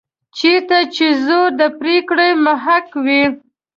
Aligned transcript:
چېرته 0.37 0.77
چې 0.95 1.05
زور 1.25 1.47
د 1.59 1.61
پرېکړې 1.79 2.29
محک 2.45 2.87
وي. 3.05 3.23